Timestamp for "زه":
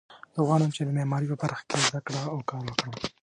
0.33-0.39